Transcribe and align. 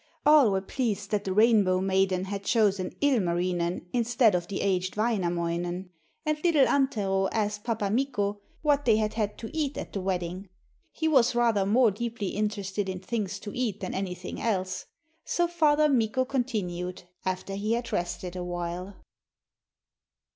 All 0.25 0.49
were 0.49 0.61
pleased 0.61 1.11
that 1.11 1.25
the 1.25 1.31
Rainbow 1.31 1.79
maiden 1.79 2.23
had 2.23 2.43
chosen 2.43 2.95
Ilmarinen 3.01 3.85
instead 3.93 4.33
of 4.33 4.47
the 4.47 4.61
aged 4.61 4.95
Wainamoinen, 4.95 5.91
and 6.25 6.43
little 6.43 6.67
Antero 6.67 7.29
asked 7.31 7.63
'Pappa' 7.63 7.91
Mikko 7.91 8.41
what 8.63 8.83
they 8.85 8.97
had 8.97 9.13
had 9.13 9.37
to 9.37 9.55
eat 9.55 9.77
at 9.77 9.93
the 9.93 10.01
wedding 10.01 10.49
he 10.91 11.07
was 11.07 11.35
rather 11.35 11.67
more 11.67 11.91
deeply 11.91 12.29
interested 12.29 12.89
in 12.89 12.99
things 12.99 13.37
to 13.41 13.55
eat 13.55 13.79
than 13.79 13.93
anything 13.93 14.41
else 14.41 14.87
so 15.23 15.47
Father 15.47 15.87
Mikko 15.87 16.25
continued, 16.25 17.03
after 17.23 17.53
he 17.53 17.73
had 17.73 17.93
rested 17.93 18.35
a 18.35 18.43
while. 18.43 18.95